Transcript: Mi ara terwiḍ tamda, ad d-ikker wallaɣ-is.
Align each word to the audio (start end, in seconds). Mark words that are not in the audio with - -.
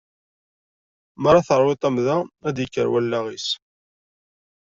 Mi 1.21 1.27
ara 1.29 1.47
terwiḍ 1.47 1.77
tamda, 1.79 2.17
ad 2.47 2.53
d-ikker 2.55 2.87
wallaɣ-is. 2.93 3.47